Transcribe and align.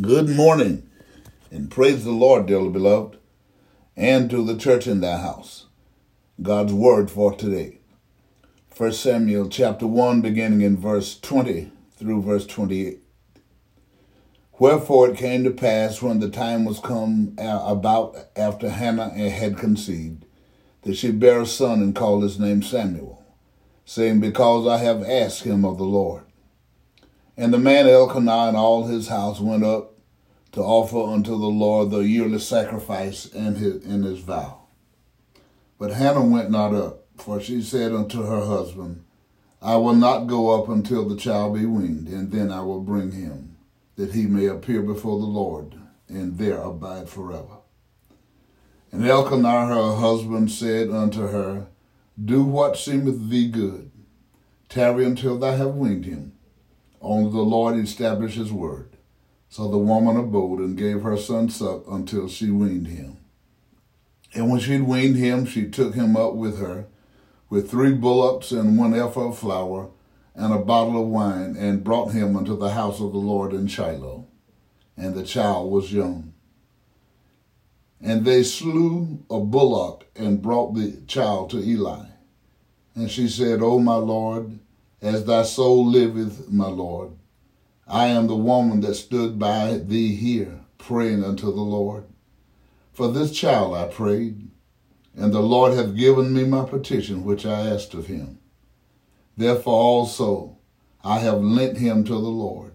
Good 0.00 0.28
morning, 0.28 0.90
and 1.52 1.70
praise 1.70 2.02
the 2.02 2.10
Lord, 2.10 2.46
dearly 2.46 2.68
beloved, 2.68 3.16
and 3.96 4.28
to 4.28 4.44
the 4.44 4.56
church 4.56 4.88
in 4.88 5.00
thy 5.00 5.18
house. 5.18 5.66
God's 6.42 6.72
word 6.72 7.12
for 7.12 7.32
today. 7.32 7.78
1 8.76 8.90
Samuel 8.90 9.48
chapter 9.48 9.86
1, 9.86 10.20
beginning 10.20 10.62
in 10.62 10.76
verse 10.76 11.16
20 11.20 11.70
through 11.96 12.22
verse 12.22 12.44
28. 12.44 13.04
Wherefore 14.58 15.10
it 15.10 15.16
came 15.16 15.44
to 15.44 15.52
pass 15.52 16.02
when 16.02 16.18
the 16.18 16.28
time 16.28 16.64
was 16.64 16.80
come 16.80 17.36
about 17.38 18.16
after 18.34 18.70
Hannah 18.70 19.10
had 19.10 19.56
conceived, 19.58 20.24
that 20.82 20.96
she 20.96 21.12
bare 21.12 21.42
a 21.42 21.46
son 21.46 21.80
and 21.80 21.94
called 21.94 22.24
his 22.24 22.40
name 22.40 22.64
Samuel, 22.64 23.24
saying, 23.84 24.18
Because 24.18 24.66
I 24.66 24.78
have 24.78 25.04
asked 25.04 25.44
him 25.44 25.64
of 25.64 25.78
the 25.78 25.84
Lord. 25.84 26.23
And 27.36 27.52
the 27.52 27.58
man 27.58 27.88
Elkanah 27.88 28.48
and 28.48 28.56
all 28.56 28.86
his 28.86 29.08
house 29.08 29.40
went 29.40 29.64
up 29.64 29.94
to 30.52 30.60
offer 30.60 31.12
unto 31.12 31.32
the 31.32 31.46
Lord 31.46 31.90
the 31.90 31.98
yearly 31.98 32.38
sacrifice 32.38 33.26
and 33.32 33.56
his, 33.56 33.84
and 33.84 34.04
his 34.04 34.20
vow. 34.20 34.60
But 35.78 35.92
Hannah 35.92 36.24
went 36.24 36.50
not 36.50 36.72
up, 36.72 37.06
for 37.16 37.40
she 37.40 37.60
said 37.60 37.92
unto 37.92 38.22
her 38.22 38.44
husband, 38.44 39.04
I 39.60 39.76
will 39.76 39.94
not 39.94 40.26
go 40.26 40.60
up 40.60 40.68
until 40.68 41.08
the 41.08 41.16
child 41.16 41.54
be 41.54 41.66
weaned, 41.66 42.06
and 42.06 42.30
then 42.30 42.52
I 42.52 42.60
will 42.60 42.80
bring 42.80 43.10
him, 43.10 43.56
that 43.96 44.12
he 44.12 44.26
may 44.26 44.46
appear 44.46 44.82
before 44.82 45.18
the 45.18 45.26
Lord, 45.26 45.74
and 46.08 46.38
there 46.38 46.60
abide 46.60 47.08
forever. 47.08 47.58
And 48.92 49.04
Elkanah 49.04 49.66
her 49.66 49.96
husband 49.96 50.52
said 50.52 50.90
unto 50.90 51.26
her, 51.26 51.66
Do 52.22 52.44
what 52.44 52.76
seemeth 52.76 53.28
thee 53.28 53.48
good. 53.48 53.90
Tarry 54.68 55.04
until 55.04 55.36
thou 55.36 55.56
have 55.56 55.74
weaned 55.74 56.04
him. 56.04 56.32
Only 57.04 57.30
the 57.30 57.42
Lord 57.42 57.76
established 57.76 58.38
his 58.38 58.50
word. 58.50 58.96
So 59.50 59.68
the 59.68 59.76
woman 59.76 60.16
abode 60.16 60.60
and 60.60 60.76
gave 60.76 61.02
her 61.02 61.18
son 61.18 61.50
suck 61.50 61.84
until 61.86 62.28
she 62.28 62.50
weaned 62.50 62.88
him. 62.88 63.18
And 64.32 64.50
when 64.50 64.58
she'd 64.58 64.82
weaned 64.82 65.16
him, 65.16 65.44
she 65.44 65.68
took 65.68 65.94
him 65.94 66.16
up 66.16 66.34
with 66.34 66.58
her, 66.58 66.86
with 67.50 67.70
three 67.70 67.92
bullocks 67.92 68.52
and 68.52 68.78
one 68.78 68.94
ephah 68.94 69.28
of 69.28 69.38
flour, 69.38 69.90
and 70.34 70.52
a 70.52 70.58
bottle 70.58 71.00
of 71.00 71.08
wine, 71.08 71.56
and 71.56 71.84
brought 71.84 72.12
him 72.12 72.36
unto 72.36 72.56
the 72.56 72.70
house 72.70 73.00
of 73.00 73.12
the 73.12 73.18
Lord 73.18 73.52
in 73.52 73.66
Shiloh. 73.68 74.26
And 74.96 75.14
the 75.14 75.24
child 75.24 75.70
was 75.70 75.92
young. 75.92 76.32
And 78.00 78.24
they 78.24 78.42
slew 78.42 79.24
a 79.30 79.40
bullock 79.40 80.06
and 80.16 80.42
brought 80.42 80.74
the 80.74 81.02
child 81.06 81.50
to 81.50 81.62
Eli. 81.62 82.06
And 82.94 83.10
she 83.10 83.28
said, 83.28 83.60
O 83.62 83.78
my 83.78 83.96
Lord, 83.96 84.58
as 85.04 85.26
thy 85.26 85.42
soul 85.42 85.86
liveth, 85.86 86.50
my 86.50 86.66
Lord, 86.66 87.10
I 87.86 88.06
am 88.06 88.26
the 88.26 88.36
woman 88.36 88.80
that 88.80 88.94
stood 88.94 89.38
by 89.38 89.76
thee 89.76 90.14
here, 90.14 90.60
praying 90.78 91.22
unto 91.22 91.46
the 91.46 91.60
Lord. 91.60 92.04
For 92.92 93.12
this 93.12 93.30
child 93.30 93.74
I 93.74 93.88
prayed, 93.88 94.48
and 95.14 95.32
the 95.32 95.42
Lord 95.42 95.74
hath 95.74 95.94
given 95.94 96.32
me 96.32 96.44
my 96.44 96.64
petition 96.64 97.22
which 97.22 97.44
I 97.44 97.68
asked 97.68 97.92
of 97.92 98.06
him. 98.06 98.38
Therefore 99.36 99.74
also 99.74 100.56
I 101.04 101.18
have 101.18 101.42
lent 101.42 101.76
him 101.76 102.04
to 102.04 102.14
the 102.14 102.18
Lord. 102.18 102.72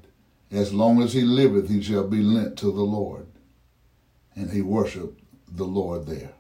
As 0.52 0.72
long 0.72 1.02
as 1.02 1.14
he 1.14 1.22
liveth, 1.22 1.68
he 1.68 1.82
shall 1.82 2.08
be 2.08 2.22
lent 2.22 2.58
to 2.60 2.68
the 2.68 2.84
Lord. 2.84 3.26
And 4.36 4.52
he 4.52 4.62
worshiped 4.62 5.24
the 5.52 5.66
Lord 5.66 6.06
there. 6.06 6.34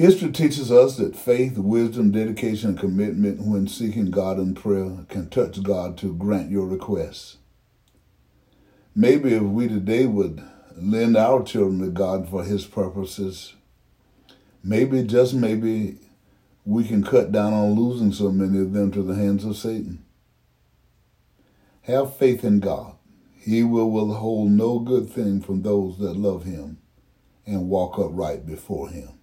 History 0.00 0.32
teaches 0.32 0.72
us 0.72 0.96
that 0.96 1.14
faith, 1.14 1.58
wisdom, 1.58 2.10
dedication, 2.10 2.70
and 2.70 2.78
commitment 2.78 3.42
when 3.42 3.68
seeking 3.68 4.10
God 4.10 4.38
in 4.38 4.54
prayer 4.54 5.04
can 5.10 5.28
touch 5.28 5.62
God 5.62 5.98
to 5.98 6.14
grant 6.14 6.50
your 6.50 6.66
requests. 6.66 7.36
Maybe 8.94 9.34
if 9.34 9.42
we 9.42 9.68
today 9.68 10.06
would 10.06 10.42
lend 10.74 11.18
our 11.18 11.42
children 11.42 11.80
to 11.80 11.88
God 11.88 12.30
for 12.30 12.44
His 12.44 12.64
purposes, 12.64 13.56
maybe, 14.64 15.02
just 15.02 15.34
maybe, 15.34 15.98
we 16.64 16.84
can 16.84 17.04
cut 17.04 17.30
down 17.30 17.52
on 17.52 17.74
losing 17.74 18.14
so 18.14 18.32
many 18.32 18.58
of 18.58 18.72
them 18.72 18.90
to 18.92 19.02
the 19.02 19.16
hands 19.16 19.44
of 19.44 19.54
Satan. 19.58 20.02
Have 21.82 22.16
faith 22.16 22.42
in 22.42 22.60
God. 22.60 22.94
He 23.36 23.62
will 23.62 23.90
withhold 23.90 24.50
no 24.50 24.78
good 24.78 25.10
thing 25.10 25.42
from 25.42 25.60
those 25.60 25.98
that 25.98 26.16
love 26.16 26.44
Him 26.44 26.78
and 27.44 27.68
walk 27.68 27.98
upright 27.98 28.46
before 28.46 28.88
Him. 28.88 29.19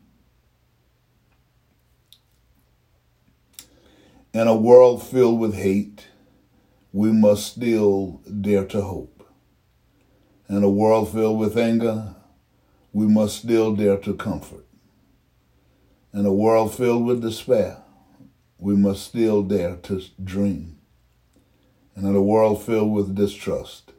In 4.37 4.47
a 4.47 4.55
world 4.55 5.01
filled 5.01 5.39
with 5.39 5.55
hate, 5.55 6.09
we 6.93 7.11
must 7.11 7.47
still 7.47 8.21
dare 8.39 8.65
to 8.65 8.83
hope. 8.83 9.27
In 10.47 10.63
a 10.63 10.69
world 10.69 11.11
filled 11.11 11.39
with 11.39 11.57
anger, 11.57 12.15
we 12.93 13.07
must 13.07 13.37
still 13.39 13.75
dare 13.75 13.97
to 13.97 14.13
comfort. 14.13 14.67
In 16.13 16.27
a 16.27 16.31
world 16.31 16.71
filled 16.71 17.03
with 17.03 17.23
despair, 17.23 17.81
we 18.59 18.75
must 18.75 19.07
still 19.07 19.41
dare 19.41 19.77
to 19.77 20.03
dream. 20.23 20.77
And 21.95 22.05
in 22.05 22.15
a 22.15 22.21
world 22.21 22.61
filled 22.61 22.93
with 22.93 23.15
distrust, 23.15 23.91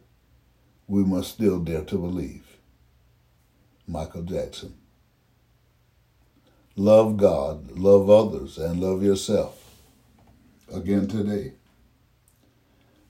we 0.86 1.02
must 1.02 1.32
still 1.32 1.58
dare 1.58 1.82
to 1.82 1.98
believe. 1.98 2.58
Michael 3.88 4.22
Jackson. 4.22 4.76
Love 6.76 7.16
God, 7.16 7.72
love 7.72 8.08
others, 8.08 8.56
and 8.56 8.80
love 8.80 9.02
yourself 9.02 9.67
again 10.72 11.06
today. 11.08 11.52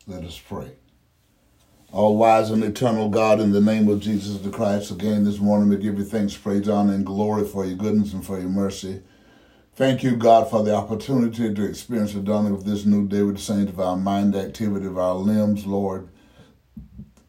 Let 0.07 0.25
us 0.25 0.39
pray. 0.39 0.73
All 1.91 2.17
wise 2.17 2.51
and 2.51 2.63
eternal 2.63 3.09
God, 3.09 3.41
in 3.41 3.53
the 3.53 3.61
name 3.61 3.89
of 3.89 4.01
Jesus 4.01 4.41
the 4.41 4.51
Christ, 4.51 4.91
again 4.91 5.25
this 5.25 5.39
morning 5.39 5.71
we 5.71 5.77
give 5.77 5.99
you 5.99 6.05
thanks, 6.05 6.37
praise, 6.37 6.69
honor, 6.69 6.93
and 6.93 7.05
glory 7.05 7.47
for 7.47 7.65
your 7.65 7.77
goodness 7.77 8.13
and 8.13 8.25
for 8.25 8.39
your 8.39 8.51
mercy. 8.51 9.03
Thank 9.75 10.03
you, 10.03 10.17
God, 10.17 10.51
for 10.51 10.63
the 10.63 10.75
opportunity 10.75 11.55
to 11.55 11.65
experience 11.65 12.13
the 12.13 12.21
dawning 12.21 12.53
of 12.53 12.65
this 12.65 12.85
new 12.85 13.07
day 13.07 13.23
with 13.23 13.37
the 13.37 13.43
saints 13.43 13.73
of 13.73 13.81
our 13.81 13.97
mind, 13.97 14.35
activity 14.35 14.87
of 14.87 14.99
our 14.99 15.15
limbs, 15.15 15.67
Lord, 15.67 16.09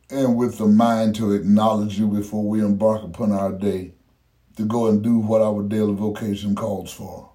and 0.09 0.35
with 0.35 0.57
the 0.57 0.67
mind 0.67 1.15
to 1.15 1.31
acknowledge 1.31 1.99
you 1.99 2.07
before 2.07 2.43
we 2.43 2.59
embark 2.59 3.03
upon 3.03 3.31
our 3.31 3.51
day, 3.51 3.93
to 4.57 4.65
go 4.65 4.87
and 4.87 5.01
do 5.01 5.19
what 5.19 5.41
our 5.41 5.63
daily 5.63 5.93
vocation 5.93 6.55
calls 6.55 6.91
for. 6.91 7.29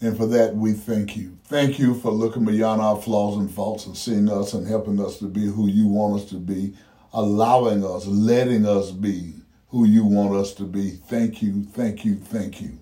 And 0.00 0.16
for 0.16 0.26
that, 0.26 0.54
we 0.54 0.72
thank 0.72 1.16
you. 1.16 1.38
Thank 1.44 1.78
you 1.78 1.94
for 1.94 2.12
looking 2.12 2.44
beyond 2.44 2.80
our 2.80 3.00
flaws 3.00 3.36
and 3.36 3.50
faults 3.50 3.86
and 3.86 3.96
seeing 3.96 4.30
us 4.30 4.52
and 4.52 4.66
helping 4.66 5.00
us 5.04 5.18
to 5.18 5.26
be 5.26 5.46
who 5.46 5.66
you 5.66 5.88
want 5.88 6.20
us 6.20 6.28
to 6.30 6.36
be, 6.36 6.74
allowing 7.12 7.84
us, 7.84 8.06
letting 8.06 8.64
us 8.64 8.92
be 8.92 9.34
who 9.68 9.84
you 9.84 10.04
want 10.04 10.34
us 10.34 10.54
to 10.54 10.64
be. 10.64 10.90
Thank 10.90 11.42
you, 11.42 11.64
thank 11.64 12.04
you, 12.04 12.14
thank 12.16 12.60
you. 12.60 12.78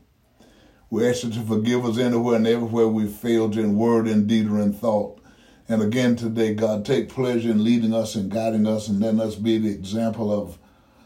We 0.90 1.08
ask 1.08 1.24
you 1.24 1.30
to 1.30 1.40
forgive 1.40 1.84
us 1.84 1.98
anywhere 1.98 2.36
and 2.36 2.46
everywhere 2.46 2.86
we 2.86 3.08
failed 3.08 3.56
in 3.56 3.76
word, 3.76 4.06
in 4.06 4.26
deed, 4.26 4.48
or 4.48 4.60
in 4.60 4.72
thought. 4.72 5.20
And 5.68 5.82
again 5.82 6.14
today, 6.14 6.54
God, 6.54 6.84
take 6.84 7.08
pleasure 7.08 7.50
in 7.50 7.64
leading 7.64 7.92
us 7.92 8.14
and 8.14 8.30
guiding 8.30 8.66
us 8.66 8.88
and 8.88 9.00
letting 9.00 9.20
us 9.20 9.34
be 9.34 9.58
the 9.58 9.70
example 9.70 10.30
of 10.30 10.58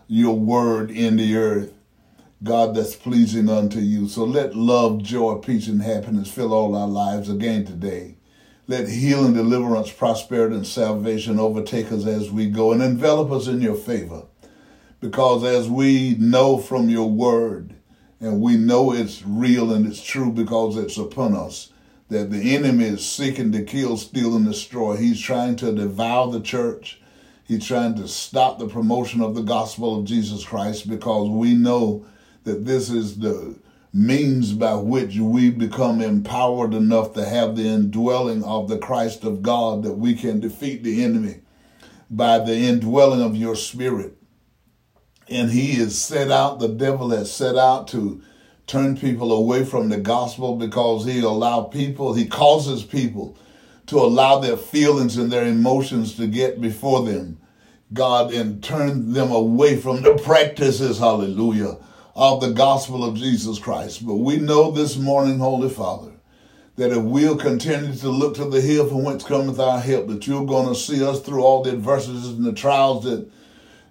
your 0.06 0.36
word 0.36 0.90
in 0.90 1.16
the 1.16 1.36
earth. 1.36 1.72
God, 2.42 2.74
that's 2.74 2.96
pleasing 2.96 3.50
unto 3.50 3.80
you. 3.80 4.08
So 4.08 4.24
let 4.24 4.56
love, 4.56 5.02
joy, 5.02 5.36
peace, 5.36 5.68
and 5.68 5.82
happiness 5.82 6.30
fill 6.30 6.54
all 6.54 6.74
our 6.74 6.88
lives 6.88 7.28
again 7.28 7.66
today. 7.66 8.16
Let 8.66 8.88
healing, 8.88 9.34
deliverance, 9.34 9.90
prosperity, 9.90 10.54
and 10.54 10.66
salvation 10.66 11.38
overtake 11.38 11.92
us 11.92 12.06
as 12.06 12.30
we 12.30 12.46
go 12.46 12.72
and 12.72 12.82
envelop 12.82 13.30
us 13.30 13.46
in 13.46 13.60
your 13.60 13.74
favor. 13.74 14.22
Because 15.00 15.44
as 15.44 15.68
we 15.68 16.16
know 16.18 16.56
from 16.56 16.88
your 16.88 17.10
word, 17.10 17.74
and 18.20 18.40
we 18.40 18.56
know 18.56 18.92
it's 18.92 19.22
real 19.26 19.72
and 19.72 19.86
it's 19.86 20.02
true 20.02 20.30
because 20.30 20.76
it's 20.76 20.98
upon 20.98 21.34
us, 21.34 21.72
that 22.08 22.30
the 22.30 22.54
enemy 22.54 22.84
is 22.84 23.04
seeking 23.04 23.52
to 23.52 23.64
kill, 23.64 23.96
steal, 23.96 24.36
and 24.36 24.46
destroy. 24.46 24.96
He's 24.96 25.20
trying 25.20 25.56
to 25.56 25.72
devour 25.72 26.30
the 26.30 26.40
church. 26.40 27.00
He's 27.46 27.66
trying 27.66 27.96
to 27.96 28.08
stop 28.08 28.58
the 28.58 28.68
promotion 28.68 29.20
of 29.20 29.34
the 29.34 29.42
gospel 29.42 29.98
of 29.98 30.06
Jesus 30.06 30.44
Christ 30.44 30.88
because 30.88 31.28
we 31.28 31.54
know 31.54 32.06
that 32.44 32.64
this 32.64 32.90
is 32.90 33.18
the 33.18 33.56
means 33.92 34.52
by 34.52 34.74
which 34.74 35.16
we 35.16 35.50
become 35.50 36.00
empowered 36.00 36.74
enough 36.74 37.12
to 37.14 37.24
have 37.24 37.56
the 37.56 37.66
indwelling 37.66 38.44
of 38.44 38.68
the 38.68 38.78
Christ 38.78 39.24
of 39.24 39.42
God 39.42 39.82
that 39.82 39.94
we 39.94 40.14
can 40.14 40.40
defeat 40.40 40.82
the 40.84 41.02
enemy 41.02 41.40
by 42.08 42.38
the 42.38 42.56
indwelling 42.56 43.22
of 43.22 43.36
your 43.36 43.56
spirit. 43.56 44.16
And 45.28 45.50
he 45.50 45.72
is 45.72 46.00
set 46.00 46.30
out, 46.30 46.58
the 46.58 46.68
devil 46.68 47.10
has 47.10 47.32
set 47.32 47.56
out 47.56 47.88
to 47.88 48.22
turn 48.66 48.96
people 48.96 49.32
away 49.32 49.64
from 49.64 49.88
the 49.88 49.98
gospel 49.98 50.56
because 50.56 51.04
he 51.04 51.20
allow 51.20 51.62
people, 51.62 52.14
he 52.14 52.26
causes 52.26 52.84
people 52.84 53.36
to 53.86 53.98
allow 53.98 54.38
their 54.38 54.56
feelings 54.56 55.16
and 55.16 55.32
their 55.32 55.44
emotions 55.44 56.14
to 56.14 56.28
get 56.28 56.60
before 56.60 57.04
them. 57.04 57.38
God 57.92 58.32
and 58.32 58.62
turn 58.62 59.12
them 59.12 59.32
away 59.32 59.76
from 59.76 60.02
the 60.02 60.14
practices, 60.14 60.98
hallelujah, 60.98 61.76
of 62.20 62.42
the 62.42 62.50
gospel 62.50 63.02
of 63.02 63.16
Jesus 63.16 63.58
Christ. 63.58 64.06
But 64.06 64.16
we 64.16 64.36
know 64.36 64.70
this 64.70 64.98
morning, 64.98 65.38
Holy 65.38 65.70
Father, 65.70 66.12
that 66.76 66.92
if 66.92 67.02
we'll 67.02 67.38
continue 67.38 67.94
to 67.94 68.10
look 68.10 68.34
to 68.34 68.44
the 68.44 68.60
hill 68.60 68.86
from 68.86 69.04
whence 69.04 69.24
cometh 69.24 69.58
our 69.58 69.80
help, 69.80 70.08
that 70.08 70.26
you're 70.26 70.44
going 70.44 70.68
to 70.68 70.74
see 70.74 71.02
us 71.02 71.22
through 71.22 71.42
all 71.42 71.62
the 71.62 71.72
adversities 71.72 72.28
and 72.28 72.44
the 72.44 72.52
trials 72.52 73.04
that 73.04 73.26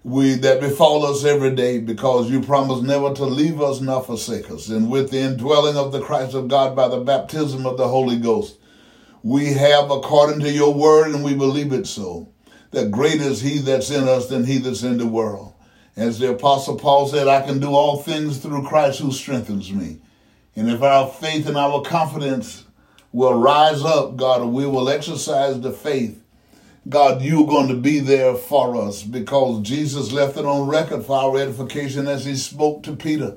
we 0.04 0.36
that 0.36 0.60
befall 0.60 1.04
us 1.04 1.24
every 1.24 1.56
day, 1.56 1.80
because 1.80 2.30
you 2.30 2.40
promise 2.40 2.80
never 2.82 3.12
to 3.12 3.24
leave 3.24 3.60
us 3.60 3.80
nor 3.80 4.00
forsake 4.00 4.48
us. 4.48 4.68
And 4.68 4.88
with 4.88 5.10
the 5.10 5.18
indwelling 5.18 5.76
of 5.76 5.90
the 5.90 6.00
Christ 6.00 6.34
of 6.34 6.46
God 6.46 6.76
by 6.76 6.86
the 6.86 7.00
baptism 7.00 7.66
of 7.66 7.78
the 7.78 7.88
Holy 7.88 8.16
Ghost, 8.16 8.58
we 9.24 9.54
have 9.54 9.90
according 9.90 10.38
to 10.40 10.52
your 10.52 10.72
word, 10.72 11.12
and 11.12 11.24
we 11.24 11.34
believe 11.34 11.72
it 11.72 11.88
so, 11.88 12.28
that 12.70 12.92
greater 12.92 13.24
is 13.24 13.40
he 13.40 13.58
that's 13.58 13.90
in 13.90 14.08
us 14.08 14.28
than 14.28 14.44
he 14.44 14.58
that's 14.58 14.84
in 14.84 14.98
the 14.98 15.06
world. 15.06 15.52
As 15.96 16.18
the 16.18 16.30
Apostle 16.30 16.76
Paul 16.76 17.08
said, 17.08 17.28
I 17.28 17.42
can 17.42 17.58
do 17.58 17.70
all 17.70 17.98
things 17.98 18.38
through 18.38 18.66
Christ 18.66 19.00
who 19.00 19.12
strengthens 19.12 19.72
me. 19.72 19.98
And 20.56 20.70
if 20.70 20.82
our 20.82 21.08
faith 21.08 21.46
and 21.46 21.56
our 21.56 21.82
confidence 21.82 22.64
will 23.12 23.34
rise 23.34 23.82
up, 23.82 24.16
God, 24.16 24.44
we 24.46 24.66
will 24.66 24.88
exercise 24.88 25.60
the 25.60 25.72
faith. 25.72 26.22
God, 26.88 27.22
you're 27.22 27.46
going 27.46 27.68
to 27.68 27.76
be 27.76 28.00
there 28.00 28.34
for 28.34 28.76
us 28.76 29.02
because 29.02 29.62
Jesus 29.62 30.12
left 30.12 30.36
it 30.36 30.46
on 30.46 30.68
record 30.68 31.04
for 31.04 31.16
our 31.16 31.38
edification 31.38 32.06
as 32.06 32.24
he 32.24 32.34
spoke 32.36 32.82
to 32.84 32.96
Peter. 32.96 33.36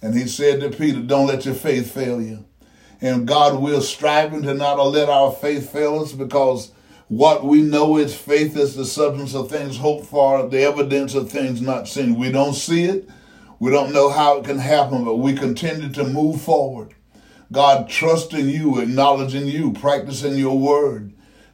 And 0.00 0.14
he 0.14 0.28
said 0.28 0.60
to 0.60 0.70
Peter, 0.70 1.00
Don't 1.00 1.26
let 1.26 1.44
your 1.44 1.54
faith 1.54 1.92
fail 1.92 2.20
you. 2.20 2.44
And 3.00 3.26
God, 3.26 3.60
we're 3.60 3.80
striving 3.80 4.42
to 4.42 4.54
not 4.54 4.76
let 4.76 5.08
our 5.08 5.32
faith 5.32 5.70
fail 5.70 6.00
us 6.00 6.12
because 6.12 6.70
what 7.08 7.44
we 7.44 7.62
know 7.62 7.98
is 7.98 8.16
faith 8.16 8.56
is 8.56 8.74
the 8.74 8.84
substance 8.84 9.34
of 9.34 9.48
things 9.48 9.76
hoped 9.76 10.06
for, 10.06 10.48
the 10.48 10.62
evidence 10.62 11.14
of 11.14 11.30
things 11.30 11.62
not 11.62 11.86
seen. 11.86 12.18
We 12.18 12.32
don't 12.32 12.54
see 12.54 12.84
it. 12.84 13.08
We 13.60 13.70
don't 13.70 13.92
know 13.92 14.10
how 14.10 14.38
it 14.38 14.44
can 14.44 14.58
happen, 14.58 15.04
but 15.04 15.16
we 15.16 15.34
continue 15.34 15.88
to 15.90 16.04
move 16.04 16.42
forward. 16.42 16.94
God, 17.52 17.88
trusting 17.88 18.48
you, 18.48 18.80
acknowledging 18.80 19.46
you, 19.46 19.72
practicing 19.72 20.36
your 20.36 20.58
word. 20.58 21.12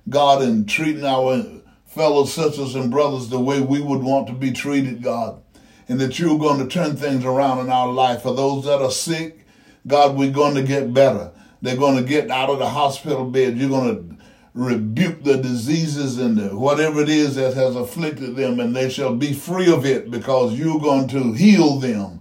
God, 0.09 0.43
and 0.43 0.69
treating 0.69 1.05
our 1.05 1.45
fellow 1.85 2.25
sisters 2.25 2.75
and 2.75 2.91
brothers 2.91 3.29
the 3.29 3.39
way 3.39 3.61
we 3.61 3.81
would 3.81 4.03
want 4.03 4.27
to 4.29 4.33
be 4.33 4.53
treated, 4.53 5.03
God. 5.03 5.43
And 5.89 6.01
that 6.01 6.19
you're 6.19 6.39
going 6.39 6.59
to 6.61 6.67
turn 6.67 6.97
things 6.97 7.25
around 7.25 7.61
in 7.61 7.71
our 7.71 7.93
life. 7.93 8.23
For 8.23 8.35
those 8.35 8.65
that 8.65 8.81
are 8.81 8.91
sick, 8.91 9.47
God, 9.87 10.17
we're 10.17 10.33
going 10.33 10.55
to 10.55 10.63
get 10.63 10.95
better. 10.95 11.31
They're 11.61 11.77
going 11.77 11.97
to 11.97 12.09
get 12.09 12.31
out 12.31 12.51
of 12.51 12.59
the 12.59 12.71
hospital 12.71 13.27
bed. 13.27 13.59
You're 13.59 13.69
going 13.69 13.95
to 13.95 14.22
rebuke 14.55 15.25
the 15.25 15.39
diseases 15.39 16.19
and 16.19 16.37
the, 16.37 16.57
whatever 16.57 17.01
it 17.01 17.09
is 17.09 17.37
that 17.37 17.55
has 17.55 17.75
afflicted 17.75 18.37
them, 18.37 18.61
and 18.61 18.77
they 18.77 18.91
shall 18.91 19.15
be 19.15 19.33
free 19.33 19.73
of 19.73 19.87
it 19.87 20.11
because 20.11 20.55
you're 20.55 20.81
going 20.81 21.09
to 21.09 21.33
heal 21.33 21.79
them. 21.79 22.21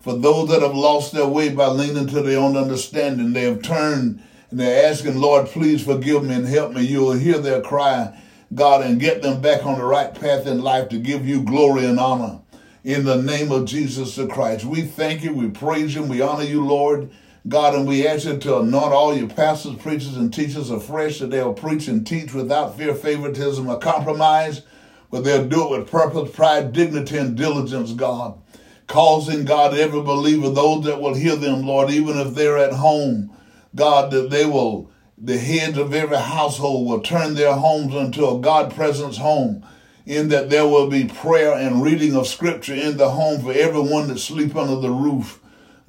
For 0.00 0.16
those 0.16 0.48
that 0.48 0.62
have 0.62 0.74
lost 0.74 1.12
their 1.12 1.26
way 1.26 1.50
by 1.50 1.66
leaning 1.66 2.06
to 2.08 2.22
their 2.22 2.38
own 2.38 2.56
understanding, 2.56 3.32
they 3.32 3.42
have 3.42 3.62
turned 3.62 4.22
and 4.50 4.58
they're 4.58 4.90
asking, 4.90 5.20
Lord, 5.20 5.46
please 5.46 5.84
forgive 5.84 6.24
me 6.24 6.34
and 6.34 6.46
help 6.46 6.72
me. 6.72 6.82
You 6.82 7.00
will 7.00 7.12
hear 7.12 7.38
their 7.38 7.60
cry, 7.60 8.18
God, 8.52 8.84
and 8.84 9.00
get 9.00 9.22
them 9.22 9.40
back 9.40 9.64
on 9.64 9.78
the 9.78 9.84
right 9.84 10.12
path 10.12 10.46
in 10.46 10.60
life 10.60 10.88
to 10.88 10.98
give 10.98 11.26
you 11.26 11.42
glory 11.42 11.86
and 11.86 12.00
honor. 12.00 12.40
In 12.82 13.04
the 13.04 13.20
name 13.22 13.52
of 13.52 13.66
Jesus 13.66 14.16
the 14.16 14.26
Christ, 14.26 14.64
we 14.64 14.82
thank 14.82 15.22
you, 15.22 15.34
we 15.34 15.50
praise 15.50 15.94
you, 15.94 16.02
we 16.02 16.20
honor 16.20 16.44
you, 16.44 16.64
Lord. 16.66 17.10
God, 17.48 17.74
and 17.74 17.88
we 17.88 18.06
ask 18.06 18.26
you 18.26 18.36
to 18.36 18.58
anoint 18.58 18.92
all 18.92 19.16
your 19.16 19.28
pastors, 19.28 19.76
preachers, 19.76 20.16
and 20.16 20.32
teachers 20.32 20.68
afresh 20.68 21.20
that 21.20 21.30
they'll 21.30 21.54
preach 21.54 21.88
and 21.88 22.06
teach 22.06 22.34
without 22.34 22.76
fear, 22.76 22.94
favoritism, 22.94 23.66
or 23.66 23.78
compromise, 23.78 24.62
but 25.10 25.24
they'll 25.24 25.48
do 25.48 25.64
it 25.74 25.78
with 25.80 25.90
purpose, 25.90 26.30
pride, 26.34 26.72
dignity, 26.72 27.16
and 27.16 27.36
diligence, 27.36 27.92
God. 27.92 28.38
Causing, 28.88 29.46
God, 29.46 29.74
every 29.74 30.02
believer, 30.02 30.50
those 30.50 30.84
that 30.84 31.00
will 31.00 31.14
hear 31.14 31.34
them, 31.34 31.62
Lord, 31.62 31.90
even 31.90 32.18
if 32.18 32.34
they're 32.34 32.58
at 32.58 32.74
home, 32.74 33.34
God, 33.74 34.10
that 34.10 34.30
they 34.30 34.44
will, 34.44 34.90
the 35.16 35.38
heads 35.38 35.78
of 35.78 35.94
every 35.94 36.18
household 36.18 36.88
will 36.88 37.00
turn 37.00 37.34
their 37.34 37.54
homes 37.54 37.94
into 37.94 38.28
a 38.28 38.38
God 38.38 38.74
presence 38.74 39.16
home, 39.16 39.64
in 40.04 40.28
that 40.28 40.50
there 40.50 40.66
will 40.66 40.88
be 40.88 41.04
prayer 41.04 41.54
and 41.54 41.82
reading 41.82 42.14
of 42.16 42.26
scripture 42.26 42.74
in 42.74 42.98
the 42.98 43.10
home 43.10 43.42
for 43.42 43.52
everyone 43.52 44.08
that 44.08 44.18
sleep 44.18 44.56
under 44.56 44.76
the 44.76 44.90
roof. 44.90 45.39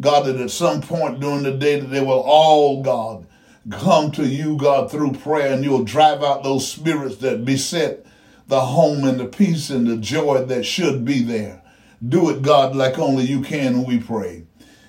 God, 0.02 0.26
that 0.26 0.38
at 0.38 0.50
some 0.50 0.82
point 0.82 1.20
during 1.20 1.44
the 1.44 1.52
day 1.52 1.80
that 1.80 1.88
they 1.88 2.02
will 2.02 2.22
all, 2.22 2.82
God, 2.82 3.28
come 3.70 4.12
to 4.14 4.26
you, 4.26 4.58
God, 4.58 4.90
through 4.90 5.14
prayer, 5.14 5.54
and 5.54 5.64
you'll 5.64 5.84
drive 5.84 6.24
out 6.24 6.44
those 6.44 6.70
spirits 6.70 7.18
that 7.18 7.46
beset 7.46 8.06
the 8.48 8.62
home 8.62 9.06
and 9.06 9.20
the 9.20 9.26
peace 9.26 9.70
and 9.70 9.88
the 9.88 9.98
joy 9.98 10.44
that 10.44 10.66
should 10.66 11.06
be 11.06 11.22
there. 11.22 11.62
Do 12.06 12.32
it, 12.32 12.42
God, 12.42 12.76
like 12.76 12.98
only 12.98 13.26
you 13.26 13.42
can, 13.42 13.84
we 13.84 14.00
pray. 14.00 14.46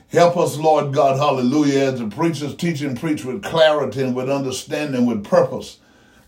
Help 0.09 0.37
us, 0.39 0.57
Lord 0.57 0.95
God, 0.95 1.19
hallelujah, 1.19 1.93
as 1.93 2.01
the 2.01 2.09
preachers 2.09 2.57
teach 2.57 2.81
and 2.81 2.99
preach 2.99 3.25
with 3.25 3.43
clarity 3.43 4.03
and 4.03 4.17
with 4.17 4.31
understanding, 4.31 5.07
with 5.07 5.25
purpose. 5.25 5.79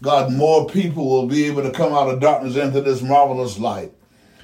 God, 0.03 0.31
more 0.33 0.67
people 0.69 1.09
will 1.09 1.27
be 1.27 1.47
able 1.47 1.63
to 1.63 1.71
come 1.71 1.95
out 1.95 2.11
of 2.11 2.21
darkness 2.21 2.57
into 2.57 2.83
this 2.83 3.01
marvelous 3.01 3.59
light. 3.59 3.93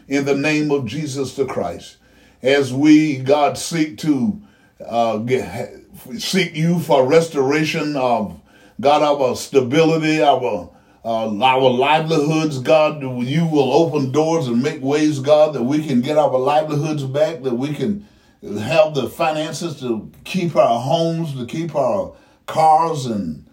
In 0.08 0.24
the 0.24 0.36
name 0.36 0.70
of 0.70 0.86
Jesus 0.86 1.36
the 1.36 1.44
Christ 1.44 1.98
as 2.42 2.72
we, 2.72 3.18
God, 3.18 3.58
seek 3.58 3.98
to 3.98 4.40
uh, 4.84 5.18
get, 5.18 5.76
seek 6.18 6.54
you 6.56 6.78
for 6.80 7.06
restoration 7.06 7.96
of, 7.96 8.40
God, 8.80 9.02
our 9.02 9.36
stability, 9.36 10.22
our 10.22 10.70
uh, 11.02 11.34
our 11.42 11.70
livelihoods, 11.70 12.58
God, 12.58 13.00
you 13.02 13.46
will 13.46 13.72
open 13.72 14.12
doors 14.12 14.48
and 14.48 14.62
make 14.62 14.82
ways, 14.82 15.18
God, 15.18 15.54
that 15.54 15.62
we 15.62 15.86
can 15.86 16.02
get 16.02 16.18
our 16.18 16.38
livelihoods 16.38 17.04
back, 17.04 17.42
that 17.42 17.54
we 17.54 17.72
can 17.72 18.06
have 18.42 18.94
the 18.94 19.08
finances 19.08 19.80
to 19.80 20.10
keep 20.24 20.56
our 20.56 20.78
homes, 20.78 21.34
to 21.34 21.46
keep 21.46 21.74
our 21.74 22.12
cars, 22.44 23.06
and 23.06 23.46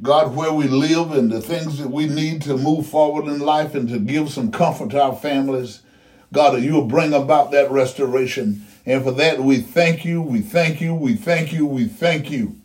God, 0.00 0.34
where 0.34 0.52
we 0.52 0.68
live, 0.68 1.12
and 1.12 1.30
the 1.30 1.40
things 1.42 1.78
that 1.78 1.90
we 1.90 2.06
need 2.06 2.40
to 2.42 2.56
move 2.56 2.86
forward 2.86 3.26
in 3.26 3.40
life 3.40 3.74
and 3.74 3.88
to 3.90 3.98
give 3.98 4.30
some 4.30 4.50
comfort 4.50 4.90
to 4.90 5.02
our 5.02 5.16
families. 5.16 5.82
God, 6.32 6.54
that 6.54 6.62
you 6.62 6.74
will 6.74 6.86
bring 6.86 7.12
about 7.12 7.50
that 7.52 7.70
restoration. 7.70 8.66
And 8.84 9.02
for 9.02 9.12
that, 9.12 9.40
we 9.40 9.58
thank 9.58 10.04
you, 10.04 10.22
we 10.22 10.40
thank 10.40 10.80
you, 10.80 10.94
we 10.94 11.14
thank 11.14 11.52
you, 11.52 11.66
we 11.66 11.86
thank 11.86 12.30
you, 12.30 12.60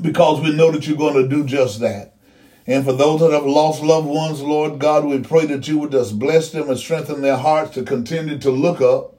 because 0.00 0.40
we 0.40 0.54
know 0.54 0.70
that 0.70 0.86
you're 0.86 0.96
going 0.96 1.22
to 1.22 1.28
do 1.28 1.44
just 1.44 1.80
that. 1.80 2.14
And 2.66 2.84
for 2.84 2.92
those 2.92 3.20
that 3.20 3.32
have 3.32 3.46
lost 3.46 3.82
loved 3.82 4.08
ones, 4.08 4.42
Lord 4.42 4.78
God, 4.78 5.04
we 5.04 5.20
pray 5.20 5.46
that 5.46 5.66
you 5.66 5.78
would 5.78 5.92
just 5.92 6.18
bless 6.18 6.50
them 6.50 6.68
and 6.68 6.78
strengthen 6.78 7.22
their 7.22 7.36
hearts 7.36 7.72
to 7.74 7.82
continue 7.82 8.38
to 8.38 8.50
look 8.50 8.80
up, 8.80 9.18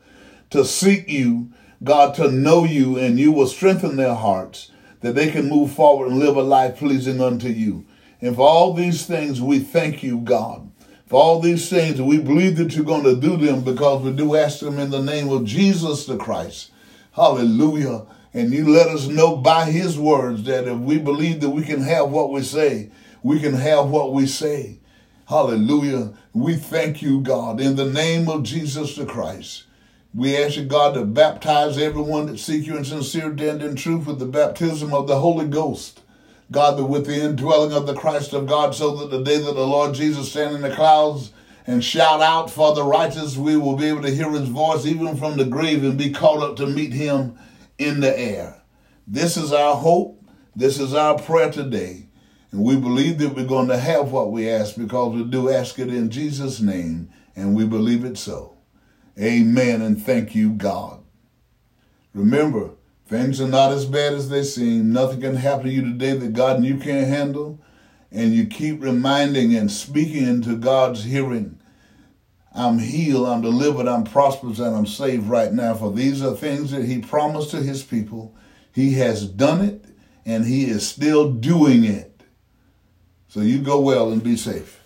to 0.52 0.64
seek 0.64 1.10
you, 1.10 1.52
God, 1.84 2.14
to 2.16 2.30
know 2.30 2.64
you, 2.64 2.98
and 2.98 3.20
you 3.20 3.32
will 3.32 3.48
strengthen 3.48 3.96
their 3.96 4.16
hearts 4.16 4.72
that 5.02 5.16
they 5.16 5.32
can 5.32 5.50
move 5.50 5.72
forward 5.72 6.10
and 6.10 6.20
live 6.20 6.36
a 6.36 6.42
life 6.42 6.78
pleasing 6.78 7.22
unto 7.22 7.48
you. 7.48 7.86
And 8.22 8.36
for 8.36 8.48
all 8.48 8.74
these 8.74 9.06
things, 9.06 9.42
we 9.42 9.60
thank 9.60 10.04
you, 10.04 10.20
God 10.20 10.69
for 11.10 11.20
all 11.20 11.40
these 11.40 11.68
things. 11.70 12.00
We 12.00 12.20
believe 12.20 12.58
that 12.58 12.76
you're 12.76 12.86
going 12.86 13.04
to 13.04 13.16
do 13.16 13.36
them 13.36 13.64
because 13.64 14.04
we 14.04 14.12
do 14.12 14.36
ask 14.36 14.60
them 14.60 14.78
in 14.78 14.92
the 14.92 15.02
name 15.02 15.30
of 15.30 15.44
Jesus 15.44 16.06
the 16.06 16.18
Christ. 16.18 16.72
Hallelujah. 17.14 18.06
And 18.32 18.54
you 18.54 18.70
let 18.70 18.88
us 18.90 19.08
know 19.08 19.36
by 19.36 19.66
his 19.66 19.98
words 19.98 20.44
that 20.44 20.68
if 20.68 20.78
we 20.78 21.00
believe 21.00 21.42
that 21.42 21.50
we 21.50 21.64
can 21.64 21.82
have 21.82 22.12
what 22.12 22.32
we 22.32 22.44
say, 22.44 22.92
we 23.24 23.40
can 23.40 23.54
have 23.54 23.90
what 23.90 24.14
we 24.14 24.28
say. 24.28 24.78
Hallelujah. 25.28 26.14
We 26.34 26.56
thank 26.56 27.02
you, 27.02 27.22
God, 27.22 27.60
in 27.60 27.76
the 27.76 27.90
name 27.90 28.30
of 28.30 28.44
Jesus 28.44 28.96
the 28.96 29.08
Christ. 29.08 29.64
We 30.14 30.38
ask 30.38 30.58
you, 30.58 30.66
God, 30.66 30.94
to 30.94 31.06
baptize 31.06 31.80
everyone 31.80 32.28
that 32.28 32.38
seek 32.38 32.68
you 32.68 32.78
in 32.78 32.86
sincere 32.86 33.32
and 33.32 33.42
in 33.42 33.76
truth 33.76 34.06
with 34.06 34.20
the 34.20 34.26
baptism 34.26 34.94
of 34.94 35.08
the 35.08 35.20
Holy 35.20 35.48
Ghost. 35.48 36.02
God, 36.52 36.78
that 36.78 36.86
with 36.86 37.06
the 37.06 37.24
indwelling 37.24 37.74
of 37.74 37.86
the 37.86 37.96
Christ 37.96 38.34
of 38.34 38.48
God, 38.48 38.74
so 38.74 38.96
that 38.98 39.12
the 39.12 39.24
day 39.24 39.38
that 39.38 39.54
the 39.54 39.68
Lord 39.68 39.94
Jesus 39.94 40.32
stand 40.32 40.56
in 40.56 40.62
the 40.62 40.74
clouds 40.74 41.32
and 41.68 41.84
shout 41.84 42.22
out 42.22 42.50
for 42.50 42.74
the 42.74 42.84
righteous, 42.84 43.38
we 43.38 43.56
will 43.56 43.76
be 43.76 43.86
able 43.86 44.02
to 44.02 44.14
hear 44.14 44.32
his 44.32 44.50
voice 44.50 44.86
even 44.86 45.16
from 45.16 45.38
the 45.38 45.46
grave 45.46 45.84
and 45.84 45.98
be 45.98 46.12
called 46.12 46.44
up 46.44 46.56
to 46.58 46.66
meet 46.66 46.94
him 46.94 47.38
in 47.78 48.00
the 48.00 48.20
air. 48.20 48.64
This 49.06 49.38
is 49.38 49.54
our 49.54 49.76
hope. 49.76 50.24
This 50.56 50.80
is 50.80 50.94
our 50.94 51.18
prayer 51.20 51.52
today. 51.52 52.08
And 52.52 52.64
we 52.64 52.76
believe 52.76 53.20
that 53.20 53.36
we're 53.36 53.46
going 53.46 53.68
to 53.68 53.78
have 53.78 54.12
what 54.12 54.32
we 54.32 54.50
ask 54.50 54.76
because 54.76 55.14
we 55.14 55.24
do 55.24 55.52
ask 55.52 55.78
it 55.78 55.90
in 55.90 56.10
Jesus' 56.10 56.60
name, 56.60 57.12
and 57.36 57.56
we 57.56 57.66
believe 57.66 58.04
it 58.04 58.18
so. 58.18 58.58
Amen, 59.20 59.82
and 59.82 60.02
thank 60.02 60.34
you, 60.34 60.54
God. 60.54 61.04
Remember, 62.14 62.72
Things 63.10 63.42
are 63.42 63.48
not 63.48 63.72
as 63.72 63.88
bad 63.88 64.14
as 64.14 64.30
they 64.30 64.44
seem. 64.44 64.94
Nothing 64.94 65.22
can 65.22 65.36
happen 65.36 65.66
to 65.66 65.72
you 65.72 65.82
today 65.82 66.14
that 66.14 66.34
God 66.34 66.58
and 66.58 66.66
you 66.66 66.78
can't 66.78 67.08
handle. 67.08 67.60
And 68.12 68.36
you 68.36 68.46
keep 68.46 68.84
reminding 68.84 69.56
and 69.56 69.72
speaking 69.72 70.28
into 70.28 70.56
God's 70.56 71.06
hearing. 71.06 71.60
I'm 72.54 72.78
healed, 72.78 73.28
I'm 73.28 73.42
delivered, 73.42 73.88
I'm 73.88 74.04
prosperous, 74.04 74.60
and 74.60 74.76
I'm 74.76 74.86
saved 74.86 75.28
right 75.28 75.52
now. 75.52 75.74
For 75.74 75.92
these 75.92 76.22
are 76.22 76.36
things 76.36 76.70
that 76.70 76.86
He 76.86 77.00
promised 77.00 77.50
to 77.52 77.58
His 77.58 77.82
people. 77.82 78.36
He 78.72 78.94
has 78.96 79.28
done 79.28 79.62
it, 79.62 79.86
and 80.24 80.46
He 80.46 80.66
is 80.66 80.88
still 80.88 81.32
doing 81.32 81.86
it. 81.86 82.22
So 83.28 83.40
you 83.40 83.60
go 83.60 83.80
well 83.80 84.12
and 84.12 84.24
be 84.24 84.38
safe. 84.38 84.79